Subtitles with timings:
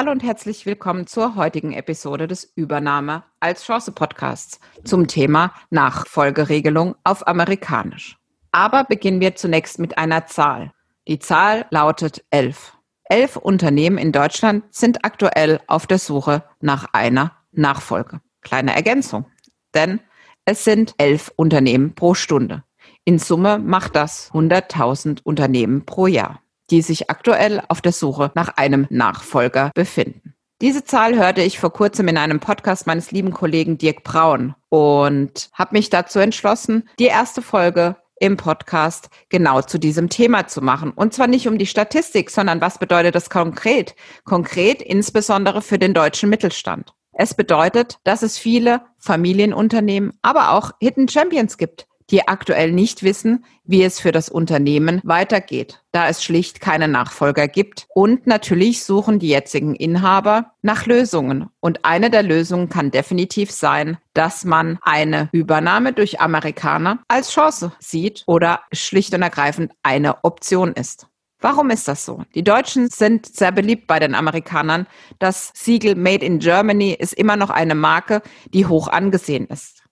[0.00, 6.94] Hallo und herzlich willkommen zur heutigen Episode des Übernahme als Chance Podcasts zum Thema Nachfolgeregelung
[7.04, 8.16] auf Amerikanisch.
[8.50, 10.72] Aber beginnen wir zunächst mit einer Zahl.
[11.06, 12.78] Die Zahl lautet elf.
[13.04, 18.22] Elf Unternehmen in Deutschland sind aktuell auf der Suche nach einer Nachfolge.
[18.40, 19.26] Kleine Ergänzung,
[19.74, 20.00] denn
[20.46, 22.64] es sind elf Unternehmen pro Stunde.
[23.04, 26.40] In Summe macht das 100.000 Unternehmen pro Jahr
[26.70, 30.34] die sich aktuell auf der Suche nach einem Nachfolger befinden.
[30.60, 35.48] Diese Zahl hörte ich vor kurzem in einem Podcast meines lieben Kollegen Dirk Braun und
[35.54, 40.90] habe mich dazu entschlossen, die erste Folge im Podcast genau zu diesem Thema zu machen.
[40.90, 43.94] Und zwar nicht um die Statistik, sondern was bedeutet das konkret?
[44.24, 46.92] Konkret insbesondere für den deutschen Mittelstand.
[47.12, 53.44] Es bedeutet, dass es viele Familienunternehmen, aber auch Hidden Champions gibt, die aktuell nicht wissen,
[53.64, 57.86] wie es für das Unternehmen weitergeht, da es schlicht keine Nachfolger gibt.
[57.94, 61.48] Und natürlich suchen die jetzigen Inhaber nach Lösungen.
[61.60, 67.72] Und eine der Lösungen kann definitiv sein, dass man eine Übernahme durch Amerikaner als Chance
[67.78, 71.06] sieht oder schlicht und ergreifend eine Option ist.
[71.42, 72.22] Warum ist das so?
[72.34, 74.86] Die Deutschen sind sehr beliebt bei den Amerikanern.
[75.18, 78.20] Das Siegel Made in Germany ist immer noch eine Marke,
[78.52, 79.82] die hoch angesehen ist.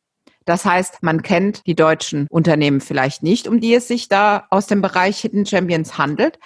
[0.48, 4.66] Das heißt, man kennt die deutschen Unternehmen vielleicht nicht, um die es sich da aus
[4.66, 6.38] dem Bereich Hidden Champions handelt.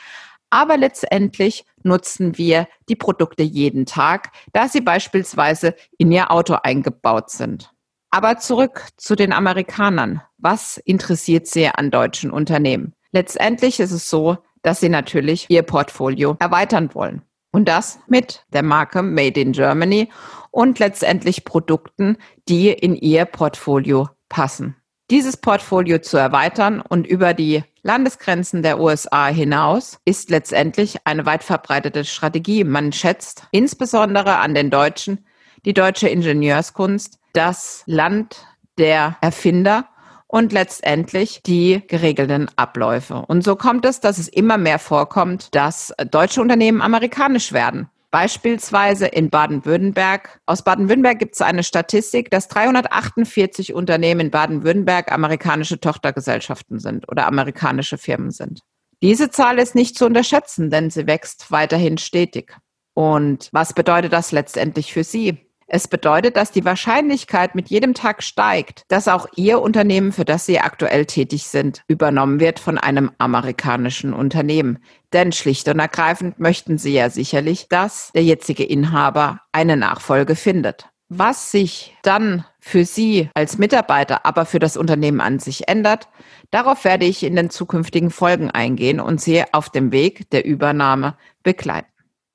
[0.51, 7.31] Aber letztendlich nutzen wir die Produkte jeden Tag, da sie beispielsweise in ihr Auto eingebaut
[7.31, 7.71] sind.
[8.11, 10.21] Aber zurück zu den Amerikanern.
[10.37, 12.95] Was interessiert sie an deutschen Unternehmen?
[13.13, 17.23] Letztendlich ist es so, dass sie natürlich ihr Portfolio erweitern wollen.
[17.53, 20.09] Und das mit der Marke Made in Germany
[20.51, 22.17] und letztendlich Produkten,
[22.49, 24.77] die in ihr Portfolio passen.
[25.11, 31.43] Dieses Portfolio zu erweitern und über die Landesgrenzen der USA hinaus ist letztendlich eine weit
[31.43, 32.65] verbreitete Strategie.
[32.65, 35.27] Man schätzt insbesondere an den Deutschen
[35.65, 38.47] die deutsche Ingenieurskunst, das Land
[38.79, 39.89] der Erfinder
[40.33, 43.23] und letztendlich die geregelten Abläufe.
[43.29, 47.91] Und so kommt es, dass es immer mehr vorkommt, dass deutsche Unternehmen amerikanisch werden.
[48.11, 50.41] Beispielsweise in Baden-Württemberg.
[50.47, 57.27] Aus Baden-Württemberg gibt es eine Statistik, dass 348 Unternehmen in Baden-Württemberg amerikanische Tochtergesellschaften sind oder
[57.27, 58.61] amerikanische Firmen sind.
[59.03, 62.57] Diese Zahl ist nicht zu unterschätzen, denn sie wächst weiterhin stetig.
[62.95, 65.52] Und was bedeutet das letztendlich für Sie?
[65.75, 70.45] Es bedeutet, dass die Wahrscheinlichkeit mit jedem Tag steigt, dass auch Ihr Unternehmen, für das
[70.45, 74.81] Sie aktuell tätig sind, übernommen wird von einem amerikanischen Unternehmen.
[75.15, 80.91] Denn schlicht und ergreifend möchten Sie ja sicherlich, dass der jetzige Inhaber eine Nachfolge findet.
[81.09, 86.07] Was sich dann für Sie als Mitarbeiter, aber für das Unternehmen an sich ändert,
[86.51, 91.17] darauf werde ich in den zukünftigen Folgen eingehen und Sie auf dem Weg der Übernahme
[91.43, 91.92] begleiten.